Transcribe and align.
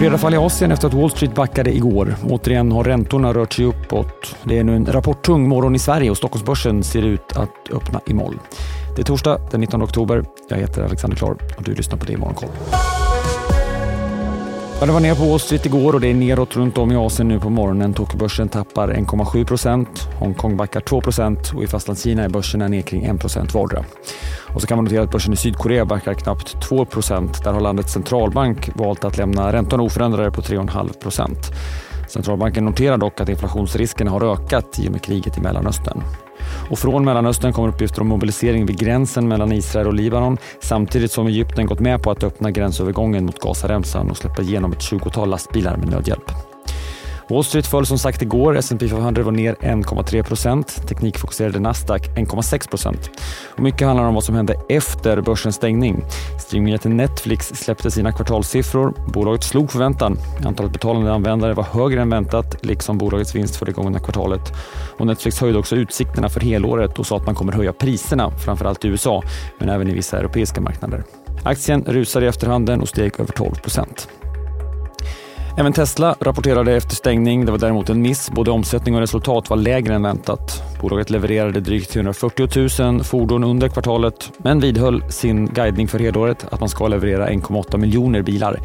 Breda 0.00 0.18
fall 0.18 0.34
i 0.34 0.36
Asien 0.36 0.72
efter 0.72 0.88
att 0.88 0.94
Wall 0.94 1.10
Street 1.10 1.34
backade 1.34 1.76
igår. 1.76 2.14
Återigen 2.28 2.72
har 2.72 2.84
räntorna 2.84 3.32
rört 3.32 3.52
sig 3.52 3.64
uppåt. 3.64 4.36
Det 4.44 4.58
är 4.58 4.64
nu 4.64 4.76
en 4.76 4.86
rapporttung 4.86 5.48
morgon 5.48 5.74
i 5.74 5.78
Sverige 5.78 6.10
och 6.10 6.16
Stockholmsbörsen 6.16 6.82
ser 6.82 7.02
ut 7.02 7.36
att 7.36 7.70
öppna 7.72 8.00
i 8.06 8.14
moll. 8.14 8.38
Det 8.96 9.02
är 9.02 9.04
torsdag 9.04 9.38
den 9.50 9.60
19 9.60 9.82
oktober. 9.82 10.24
Jag 10.48 10.56
heter 10.56 10.82
Alexander 10.82 11.16
Klar 11.16 11.36
och 11.56 11.62
du 11.62 11.74
lyssnar 11.74 11.98
på 11.98 12.04
det 12.04 12.12
i 12.12 12.16
Morgonkoll. 12.16 12.48
Ja, 14.80 14.86
det 14.86 14.92
var 14.92 15.00
ner 15.00 15.14
på 15.14 15.24
Wall 15.24 15.40
Street 15.40 15.66
igår 15.66 15.94
och 15.94 16.00
det 16.00 16.08
är 16.08 16.14
neråt 16.14 16.56
runt 16.56 16.78
om 16.78 16.92
i 16.92 16.96
Asien 16.96 17.28
nu 17.28 17.40
på 17.40 17.50
morgonen. 17.50 17.94
Tokyobörsen 17.94 18.48
tappar 18.48 18.88
1,7 18.88 19.44
procent, 19.44 20.08
Hongkong 20.18 20.56
backar 20.56 20.80
2 20.80 21.00
procent 21.00 21.52
och 21.56 21.62
i 21.62 21.66
Fastlandskina 21.66 22.22
är 22.22 22.28
börserna 22.28 22.68
ner 22.68 22.82
kring 22.82 23.04
1 23.04 23.20
procent 23.20 23.54
vardera. 23.54 23.84
Och 24.54 24.60
så 24.60 24.66
kan 24.66 24.78
man 24.78 24.84
notera 24.84 25.02
att 25.02 25.10
börsen 25.10 25.32
i 25.32 25.36
Sydkorea 25.36 25.84
backar 25.84 26.14
knappt 26.14 26.62
2 26.62 26.84
procent. 26.84 27.44
Där 27.44 27.52
har 27.52 27.60
landets 27.60 27.92
centralbank 27.92 28.70
valt 28.74 29.04
att 29.04 29.16
lämna 29.16 29.52
räntorna 29.52 29.82
oförändrade 29.82 30.30
på 30.30 30.40
3,5 30.40 31.00
procent. 31.00 31.50
Centralbanken 32.08 32.64
noterar 32.64 32.98
dock 32.98 33.20
att 33.20 33.28
inflationsriskerna 33.28 34.10
har 34.10 34.32
ökat 34.32 34.78
i 34.78 34.88
och 34.88 34.92
med 34.92 35.02
kriget 35.02 35.38
i 35.38 35.40
Mellanöstern. 35.40 36.02
Och 36.70 36.78
från 36.78 37.04
Mellanöstern 37.04 37.52
kommer 37.52 37.68
uppgifter 37.68 38.00
om 38.00 38.08
mobilisering 38.08 38.66
vid 38.66 38.78
gränsen 38.78 39.28
mellan 39.28 39.52
Israel 39.52 39.86
och 39.86 39.94
Libanon 39.94 40.38
samtidigt 40.60 41.12
som 41.12 41.26
Egypten 41.26 41.66
gått 41.66 41.80
med 41.80 42.02
på 42.02 42.10
att 42.10 42.24
öppna 42.24 42.50
gränsövergången 42.50 43.26
mot 43.26 43.38
Gazaremsan 43.38 44.10
och 44.10 44.16
släppa 44.16 44.42
igenom 44.42 44.72
ett 44.72 44.78
20-tal 44.78 45.28
lastbilar 45.28 45.76
med 45.76 45.90
nödhjälp. 45.90 46.49
Wall 47.30 47.44
Street 47.44 47.66
föll 47.66 47.86
som 47.86 47.98
sagt 47.98 48.22
igår. 48.22 48.56
S&P 48.56 48.88
500 48.88 49.22
var 49.22 49.32
ner 49.32 49.54
1,3 49.54 50.22
procent. 50.22 50.88
Teknikfokuserade 50.88 51.60
Nasdaq 51.60 52.08
1,6 52.08 52.70
procent. 52.70 53.10
mycket 53.56 53.86
handlar 53.86 54.06
om 54.06 54.14
vad 54.14 54.24
som 54.24 54.34
hände 54.34 54.56
efter 54.68 55.20
börsens 55.20 55.56
stängning. 55.56 56.04
Streamingjätten 56.38 56.96
Netflix 56.96 57.46
släppte 57.54 57.90
sina 57.90 58.12
kvartalssiffror. 58.12 58.94
Bolaget 59.12 59.44
slog 59.44 59.70
förväntan. 59.70 60.18
Antalet 60.44 60.72
betalande 60.72 61.12
användare 61.12 61.54
var 61.54 61.64
högre 61.64 62.02
än 62.02 62.10
väntat, 62.10 62.64
liksom 62.64 62.98
bolagets 62.98 63.34
vinst 63.34 63.56
för 63.56 63.66
det 63.66 63.72
gångna 63.72 63.98
kvartalet. 63.98 64.52
Och 64.98 65.06
Netflix 65.06 65.40
höjde 65.40 65.58
också 65.58 65.76
utsikterna 65.76 66.28
för 66.28 66.40
helåret 66.40 66.98
och 66.98 67.06
sa 67.06 67.16
att 67.16 67.26
man 67.26 67.34
kommer 67.34 67.52
höja 67.52 67.72
priserna, 67.72 68.30
framförallt 68.30 68.84
i 68.84 68.88
USA, 68.88 69.22
men 69.58 69.68
även 69.68 69.88
i 69.88 69.94
vissa 69.94 70.18
europeiska 70.18 70.60
marknader. 70.60 71.04
Aktien 71.42 71.84
rusade 71.86 72.26
i 72.26 72.28
efterhanden 72.28 72.80
och 72.80 72.88
steg 72.88 73.20
över 73.20 73.32
12 73.32 73.54
procent. 73.54 74.08
Även 75.56 75.72
Tesla 75.72 76.14
rapporterade 76.20 76.76
efter 76.76 76.96
stängning. 76.96 77.44
Det 77.44 77.52
var 77.52 77.58
däremot 77.58 77.88
en 77.88 78.02
miss. 78.02 78.30
Både 78.30 78.50
omsättning 78.50 78.94
och 78.94 79.00
resultat 79.00 79.50
var 79.50 79.56
lägre 79.56 79.94
än 79.94 80.02
väntat. 80.02 80.62
Bolaget 80.80 81.10
levererade 81.10 81.60
drygt 81.60 81.90
340 81.90 82.82
000 82.82 83.04
fordon 83.04 83.44
under 83.44 83.68
kvartalet 83.68 84.32
men 84.38 84.60
vidhöll 84.60 85.04
sin 85.08 85.46
guidning 85.46 85.88
för 85.88 85.98
helåret 85.98 86.46
att 86.50 86.60
man 86.60 86.68
ska 86.68 86.88
leverera 86.88 87.28
1,8 87.28 87.78
miljoner 87.78 88.22
bilar. 88.22 88.60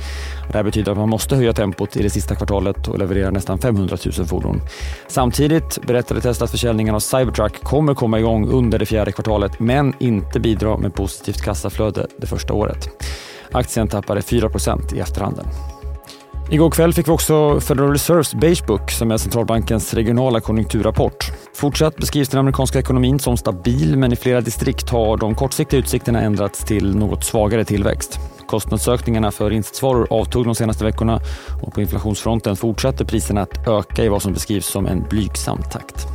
Det 0.47 0.57
här 0.57 0.63
betyder 0.63 0.91
att 0.91 0.97
man 0.97 1.09
måste 1.09 1.35
höja 1.35 1.53
tempot 1.53 1.97
i 1.97 2.03
det 2.03 2.09
sista 2.09 2.35
kvartalet 2.35 2.87
och 2.87 2.99
leverera 2.99 3.31
nästan 3.31 3.57
500 3.57 3.97
000 4.17 4.27
fordon. 4.27 4.61
Samtidigt 5.07 5.87
berättade 5.87 6.21
Tesla 6.21 6.43
att 6.43 6.51
försäljningen 6.51 6.95
av 6.95 6.99
Cybertruck 6.99 7.63
kommer 7.63 7.93
komma 7.93 8.19
igång 8.19 8.49
under 8.49 8.79
det 8.79 8.85
fjärde 8.85 9.11
kvartalet 9.11 9.59
men 9.59 9.93
inte 9.99 10.39
bidra 10.39 10.77
med 10.77 10.93
positivt 10.93 11.41
kassaflöde 11.41 12.07
det 12.17 12.27
första 12.27 12.53
året. 12.53 12.89
Aktien 13.51 13.87
tappade 13.87 14.21
4 14.21 14.49
i 14.95 14.99
efterhanden. 14.99 15.45
Igår 16.49 16.69
kväll 16.69 16.93
fick 16.93 17.07
vi 17.07 17.11
också 17.11 17.59
Federal 17.59 17.91
Reserves 17.91 18.35
Beige 18.35 18.65
Book 18.67 18.91
som 18.91 19.11
är 19.11 19.17
centralbankens 19.17 19.93
regionala 19.93 20.39
konjunkturrapport. 20.39 21.31
Fortsatt 21.53 21.95
beskrivs 21.95 22.29
den 22.29 22.39
amerikanska 22.39 22.79
ekonomin 22.79 23.19
som 23.19 23.37
stabil 23.37 23.97
men 23.97 24.13
i 24.13 24.15
flera 24.15 24.41
distrikt 24.41 24.89
har 24.89 25.17
de 25.17 25.35
kortsiktiga 25.35 25.79
utsikterna 25.79 26.21
ändrats 26.21 26.65
till 26.65 26.95
något 26.95 27.23
svagare 27.23 27.65
tillväxt. 27.65 28.19
Kostnadsökningarna 28.47 29.31
för 29.31 29.51
insatsvaror 29.51 30.07
avtog 30.09 30.45
de 30.45 30.55
senaste 30.55 30.83
veckorna 30.83 31.19
och 31.61 31.73
på 31.73 31.81
inflationsfronten 31.81 32.55
fortsatte 32.55 33.05
priserna 33.05 33.41
att 33.41 33.67
öka 33.67 34.03
i 34.03 34.07
vad 34.07 34.21
som 34.21 34.33
beskrivs 34.33 34.65
som 34.65 34.85
en 34.87 35.03
blygsam 35.09 35.63
takt. 35.71 36.14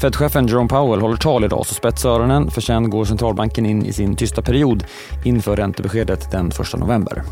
Fed-chefen 0.00 0.46
Jerome 0.46 0.68
Powell 0.68 1.00
håller 1.00 1.16
tal 1.16 1.44
idag 1.44 1.66
så 1.66 1.74
spetsa 1.74 2.08
öronen 2.08 2.50
för 2.50 2.60
sen 2.60 2.90
går 2.90 3.04
centralbanken 3.04 3.66
in 3.66 3.86
i 3.86 3.92
sin 3.92 4.16
tysta 4.16 4.42
period 4.42 4.84
inför 5.24 5.56
räntebeskedet 5.56 6.30
den 6.30 6.48
1 6.48 6.78
november. 6.78 7.22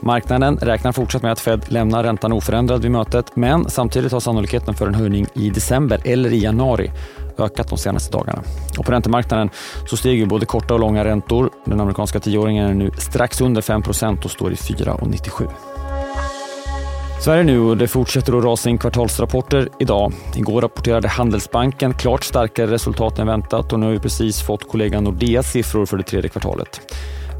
Marknaden 0.00 0.56
räknar 0.56 0.92
fortsatt 0.92 1.22
med 1.22 1.32
att 1.32 1.40
Fed 1.40 1.64
lämnar 1.68 2.02
räntan 2.02 2.32
oförändrad 2.32 2.82
vid 2.82 2.90
mötet 2.90 3.36
men 3.36 3.70
samtidigt 3.70 4.12
har 4.12 4.20
sannolikheten 4.20 4.74
för 4.74 4.86
en 4.86 4.94
höjning 4.94 5.26
i 5.34 5.50
december 5.50 6.00
eller 6.04 6.32
i 6.32 6.38
januari 6.38 6.90
ökat 7.38 7.68
de 7.68 7.78
senaste 7.78 8.12
dagarna. 8.12 8.42
Och 8.78 8.84
på 8.84 8.92
räntemarknaden 8.92 9.50
så 9.86 9.96
stiger 9.96 10.26
både 10.26 10.46
korta 10.46 10.74
och 10.74 10.80
långa 10.80 11.04
räntor. 11.04 11.50
Den 11.64 11.80
amerikanska 11.80 12.20
tioåringen 12.20 12.66
är 12.66 12.74
nu 12.74 12.90
strax 12.98 13.40
under 13.40 13.62
5% 13.62 14.24
och 14.24 14.30
står 14.30 14.52
i 14.52 14.54
4,97. 14.54 15.48
Sverige 17.20 17.44
nu 17.44 17.60
och 17.60 17.76
det 17.76 17.88
fortsätter 17.88 18.38
att 18.38 18.44
rasa 18.44 18.70
in 18.70 18.78
kvartalsrapporter 18.78 19.68
idag. 19.78 20.12
Igår 20.36 20.62
rapporterade 20.62 21.08
Handelsbanken 21.08 21.94
klart 21.94 22.24
starkare 22.24 22.66
resultat 22.66 23.18
än 23.18 23.26
väntat 23.26 23.72
och 23.72 23.80
nu 23.80 23.86
har 23.86 23.92
vi 23.92 23.98
precis 23.98 24.42
fått 24.42 24.68
kollegan 24.68 25.04
Nordeas 25.04 25.50
siffror 25.50 25.86
för 25.86 25.96
det 25.96 26.02
tredje 26.02 26.30
kvartalet. 26.30 26.80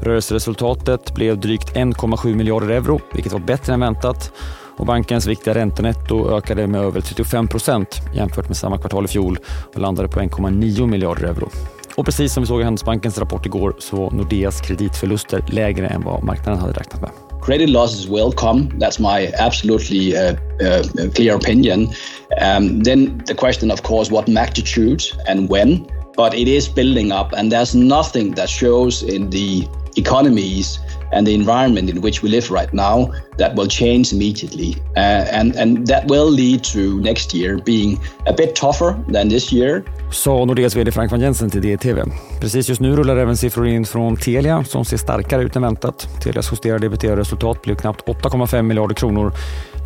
Rörelseresultatet 0.01 1.15
blev 1.15 1.39
drygt 1.39 1.75
1,7 1.75 2.35
miljarder 2.35 2.69
euro, 2.69 2.99
vilket 3.13 3.33
var 3.33 3.39
bättre 3.39 3.73
än 3.73 3.79
väntat. 3.79 4.31
Och 4.77 4.85
bankens 4.85 5.27
viktiga 5.27 5.55
räntenetto 5.55 6.37
ökade 6.37 6.67
med 6.67 6.81
över 6.81 7.01
35 7.01 7.47
procent 7.47 8.01
jämfört 8.15 8.47
med 8.47 8.57
samma 8.57 8.77
kvartal 8.77 9.05
i 9.05 9.07
fjol 9.07 9.39
och 9.73 9.79
landade 9.79 10.07
på 10.07 10.19
1,9 10.19 10.87
miljarder 10.87 11.23
euro. 11.23 11.49
Och 11.95 12.05
precis 12.05 12.33
som 12.33 12.43
vi 12.43 12.47
såg 12.47 12.61
i 12.61 12.63
Handelsbankens 12.63 13.19
rapport 13.19 13.45
igår 13.45 13.75
så 13.79 13.95
var 13.95 14.11
Nordeas 14.11 14.61
kreditförluster 14.61 15.45
lägre 15.47 15.87
än 15.87 16.01
vad 16.01 16.23
marknaden 16.23 16.61
hade 16.61 16.73
räknat 16.73 17.01
med. 17.01 17.24
Credit 17.45 17.69
losses 17.69 18.07
will 18.07 18.31
come. 18.31 18.69
That's 18.79 18.99
my 18.99 19.31
absolutely 19.37 20.17
uh, 20.17 20.35
uh, 20.59 20.83
clear 21.13 21.35
opinion. 21.35 21.93
Um, 22.41 22.79
then 22.79 23.19
the 23.27 23.35
question, 23.35 23.69
of 23.69 23.83
course, 23.83 24.09
what 24.09 24.27
magnitude 24.27 25.03
and 25.27 25.47
when. 25.47 25.87
But 26.15 26.33
it 26.33 26.47
is 26.47 26.67
building 26.67 27.11
up, 27.11 27.33
and 27.33 27.51
there's 27.51 27.75
nothing 27.75 28.31
that 28.31 28.49
shows 28.49 29.03
in 29.03 29.29
the 29.29 29.67
economies 29.95 30.79
and 31.11 31.27
the 31.27 31.35
environment 31.35 31.89
in 31.89 32.01
which 32.01 32.23
we 32.23 32.29
live 32.29 32.49
right 32.49 32.73
now 32.73 33.11
that 33.37 33.55
will 33.55 33.67
change 33.67 34.13
immediately. 34.13 34.75
Uh, 34.97 35.39
and, 35.39 35.55
and 35.55 35.87
that 35.87 36.03
will 36.07 36.31
lead 36.31 36.63
to 36.63 36.79
next 36.79 37.33
year 37.33 37.57
being 37.65 37.99
a 38.27 38.33
bit 38.33 38.55
tougher 38.55 38.95
than 39.13 39.29
this 39.29 39.53
year. 39.53 39.83
Sa 40.11 40.45
Nordeas 40.45 40.75
VD 40.75 40.91
Frank 40.91 41.11
van 41.11 41.19
Jensen 41.19 41.49
till 41.49 41.61
DTV. 41.61 42.03
Precis 42.39 42.69
just 42.69 42.81
nu 42.81 42.95
rullar 42.95 43.17
även 43.17 43.37
siffror 43.37 43.67
in 43.67 43.85
från 43.85 44.17
Telia 44.17 44.63
som 44.63 44.85
ser 44.85 44.97
starkare 44.97 45.43
ut 45.43 45.55
än 45.55 45.61
väntat. 45.61 46.07
Telias 46.23 46.51
justerade 46.51 46.85
ebitda-resultat 46.85 47.61
blev 47.61 47.75
knappt 47.75 48.07
8,5 48.07 48.61
miljarder 48.61 48.95
kronor. 48.95 49.33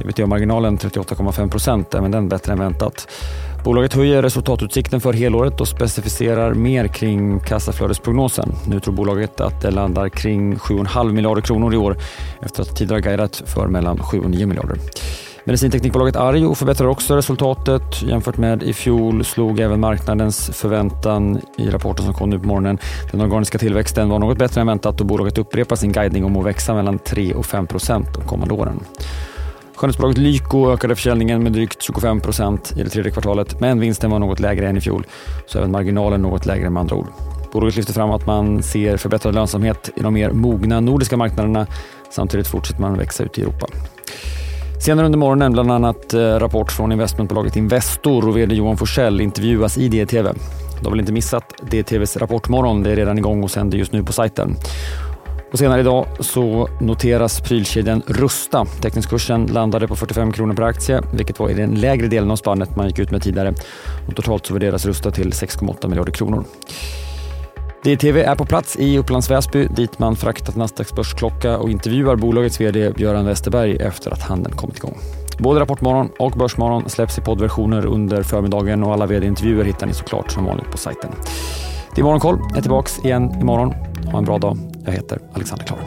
Ebitda-marginalen 0.01 0.77
38,5 0.77 1.49
procent, 1.49 1.93
även 1.93 2.11
den 2.11 2.29
bättre 2.29 2.53
än 2.53 2.59
väntat. 2.59 3.07
Bolaget 3.63 3.93
höjer 3.93 4.21
resultatutsikten 4.21 5.01
för 5.01 5.13
helåret 5.13 5.61
och 5.61 5.67
specificerar 5.67 6.53
mer 6.53 6.87
kring 6.87 7.39
kassaflödesprognosen. 7.39 8.55
Nu 8.67 8.79
tror 8.79 8.93
bolaget 8.93 9.41
att 9.41 9.61
det 9.61 9.71
landar 9.71 10.09
kring 10.09 10.55
7,5 10.55 11.11
miljarder 11.11 11.41
kronor 11.41 11.73
i 11.73 11.77
år 11.77 11.97
efter 12.41 12.61
att 12.61 12.75
tidigare 12.75 13.01
guidat 13.01 13.38
för 13.45 13.67
mellan 13.67 13.97
7 13.97 14.19
och 14.19 14.29
9 14.29 14.45
miljarder. 14.45 14.77
Medicinteknikbolaget 15.43 16.15
Arjo 16.15 16.55
förbättrar 16.55 16.87
också 16.87 17.15
resultatet. 17.15 18.01
Jämfört 18.01 18.37
med 18.37 18.63
i 18.63 18.73
fjol 18.73 19.25
slog 19.25 19.59
även 19.59 19.79
marknadens 19.79 20.49
förväntan 20.53 21.41
i 21.57 21.69
rapporten 21.69 22.05
som 22.05 22.13
kom 22.13 22.29
nu 22.29 22.39
på 22.39 22.47
morgonen. 22.47 22.77
Den 23.11 23.21
organiska 23.21 23.57
tillväxten 23.57 24.09
var 24.09 24.19
något 24.19 24.37
bättre 24.37 24.61
än 24.61 24.67
väntat 24.67 25.01
och 25.01 25.07
bolaget 25.07 25.37
upprepar 25.37 25.75
sin 25.75 25.91
guidning 25.91 26.25
om 26.25 26.37
att 26.37 26.45
växa 26.45 26.73
mellan 26.73 26.99
3 26.99 27.33
och 27.33 27.45
5 27.45 27.67
procent 27.67 28.13
de 28.13 28.23
kommande 28.23 28.53
åren. 28.53 28.79
Skönhetsbolaget 29.75 30.17
Lyko 30.17 30.71
ökade 30.71 30.95
försäljningen 30.95 31.43
med 31.43 31.51
drygt 31.51 31.81
25 31.81 32.21
procent 32.21 32.73
i 32.77 32.83
det 32.83 32.89
tredje 32.89 33.11
kvartalet, 33.11 33.59
men 33.59 33.79
vinsten 33.79 34.11
var 34.11 34.19
något 34.19 34.39
lägre 34.39 34.67
än 34.69 34.77
i 34.77 34.81
fjol, 34.81 35.05
så 35.47 35.57
även 35.57 35.71
marginalen 35.71 36.21
något 36.21 36.45
lägre 36.45 36.69
med 36.69 36.81
andra 36.81 36.95
ord. 36.95 37.07
Bolaget 37.51 37.75
lyfter 37.75 37.93
fram 37.93 38.11
att 38.11 38.25
man 38.25 38.63
ser 38.63 38.97
förbättrad 38.97 39.35
lönsamhet 39.35 39.89
i 39.95 40.01
de 40.01 40.13
mer 40.13 40.31
mogna 40.31 40.79
nordiska 40.79 41.17
marknaderna. 41.17 41.67
Samtidigt 42.09 42.47
fortsätter 42.47 42.81
man 42.81 42.97
växa 42.97 43.23
ut 43.23 43.37
i 43.37 43.41
Europa. 43.41 43.67
Senare 44.81 45.05
under 45.05 45.19
morgonen 45.19 45.51
bland 45.51 45.71
annat 45.71 46.13
eh, 46.13 46.19
rapport 46.19 46.71
från 46.71 46.91
investmentbolaget 46.91 47.55
Investor 47.55 48.27
och 48.27 48.37
VD 48.37 48.55
Johan 48.55 48.77
Forsell 48.77 49.21
intervjuas 49.21 49.77
i 49.77 49.89
DTV. 49.89 50.29
Du 50.79 50.85
har 50.85 50.91
väl 50.91 50.99
inte 50.99 51.11
missat 51.11 51.53
DTVs 51.71 52.17
Rapportmorgon? 52.17 52.83
Det 52.83 52.91
är 52.91 52.95
redan 52.95 53.17
igång 53.17 53.43
och 53.43 53.51
sänder 53.51 53.77
just 53.77 53.91
nu 53.91 54.03
på 54.03 54.13
sajten. 54.13 54.55
Och 55.51 55.59
senare 55.59 55.81
idag 55.81 56.07
så 56.19 56.69
noteras 56.79 57.41
prylkedjan 57.41 58.01
Rusta. 58.07 58.65
Teckningskursen 58.81 59.45
landade 59.45 59.87
på 59.87 59.95
45 59.95 60.31
kronor 60.31 60.53
per 60.53 60.63
aktie, 60.63 61.01
vilket 61.13 61.39
var 61.39 61.49
i 61.49 61.53
den 61.53 61.75
lägre 61.75 62.07
delen 62.07 62.31
av 62.31 62.35
spannet 62.35 62.75
man 62.75 62.87
gick 62.87 62.99
ut 62.99 63.11
med 63.11 63.21
tidigare. 63.21 63.53
Och 64.07 64.15
totalt 64.15 64.45
så 64.45 64.53
värderas 64.53 64.85
Rusta 64.85 65.11
till 65.11 65.31
6,8 65.31 65.87
miljarder 65.87 66.11
kronor. 66.11 66.43
DTV 67.83 68.21
är 68.21 68.35
på 68.35 68.45
plats 68.45 68.75
i 68.79 68.97
Upplands 68.97 69.31
Väsby 69.31 69.67
dit 69.67 69.99
man 69.99 70.15
fraktat 70.15 70.55
Nasdaqs 70.55 70.93
börsklocka 70.93 71.57
och 71.57 71.69
intervjuar 71.69 72.15
bolagets 72.15 72.61
VD 72.61 72.91
Björn 72.91 73.25
Westerberg 73.25 73.75
efter 73.75 74.11
att 74.11 74.21
handeln 74.21 74.55
kommit 74.57 74.77
igång. 74.77 74.97
Både 75.37 75.59
Rapportmorgon 75.59 76.09
och 76.19 76.31
Börsmorgon 76.31 76.89
släpps 76.89 77.17
i 77.17 77.21
poddversioner 77.21 77.85
under 77.85 78.23
förmiddagen 78.23 78.83
och 78.83 78.93
alla 78.93 79.05
VD-intervjuer 79.05 79.63
hittar 79.63 79.87
ni 79.87 79.93
såklart 79.93 80.31
som 80.31 80.45
vanligt 80.45 80.71
på 80.71 80.77
sajten. 80.77 81.11
Det 81.95 82.01
är 82.01 82.03
Morgonkoll, 82.03 82.37
jag 82.49 82.57
är 82.57 82.61
tillbaka 82.61 82.89
igen 83.03 83.41
imorgon. 83.41 83.73
Ha 84.11 84.17
en 84.17 84.25
bra 84.25 84.37
dag. 84.37 84.57
Jag 84.85 84.91
heter 84.91 85.19
Alexander 85.33 85.65
Klar. 85.65 85.79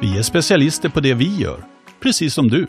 Vi 0.00 0.18
är 0.18 0.22
specialister 0.22 0.88
på 0.88 1.00
det 1.00 1.14
vi 1.14 1.36
gör, 1.36 1.64
precis 2.02 2.34
som 2.34 2.48
du. 2.48 2.66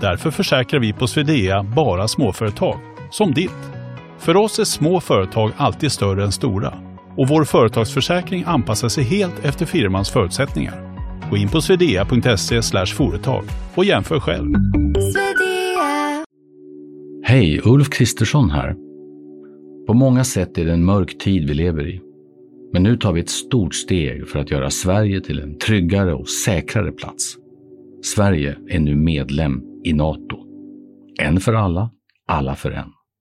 Därför 0.00 0.30
försäkrar 0.30 0.80
vi 0.80 0.92
på 0.92 1.06
Swedea 1.06 1.62
bara 1.62 2.08
småföretag, 2.08 2.78
som 3.10 3.34
ditt. 3.34 3.72
För 4.18 4.36
oss 4.36 4.58
är 4.58 4.64
små 4.64 5.00
företag 5.00 5.50
alltid 5.56 5.92
större 5.92 6.24
än 6.24 6.32
stora 6.32 6.74
och 7.16 7.28
vår 7.28 7.44
företagsförsäkring 7.44 8.44
anpassar 8.46 8.88
sig 8.88 9.04
helt 9.04 9.44
efter 9.44 9.66
firmans 9.66 10.10
förutsättningar. 10.10 10.92
Gå 11.30 11.36
in 11.36 11.48
på 11.48 11.60
swedea.se 11.60 12.62
företag 12.86 13.44
och 13.74 13.84
jämför 13.84 14.20
själv. 14.20 14.54
Hej, 17.24 17.60
Ulf 17.64 17.90
Kristersson 17.90 18.50
här. 18.50 18.74
På 19.86 19.94
många 19.94 20.24
sätt 20.24 20.58
är 20.58 20.64
det 20.64 20.72
en 20.72 20.84
mörk 20.84 21.18
tid 21.18 21.48
vi 21.48 21.54
lever 21.54 21.88
i. 21.88 22.00
Men 22.72 22.82
nu 22.82 22.96
tar 22.96 23.12
vi 23.12 23.20
ett 23.20 23.30
stort 23.30 23.74
steg 23.74 24.28
för 24.28 24.38
att 24.38 24.50
göra 24.50 24.70
Sverige 24.70 25.20
till 25.20 25.40
en 25.40 25.58
tryggare 25.58 26.14
och 26.14 26.28
säkrare 26.28 26.92
plats. 26.92 27.36
Sverige 28.02 28.56
är 28.68 28.78
nu 28.78 28.96
medlem 28.96 29.71
i 29.84 29.92
Nato. 29.92 30.46
En 31.20 31.40
för 31.40 31.54
alla, 31.54 31.90
alla 32.26 32.54
för 32.54 32.70
en. 32.70 32.92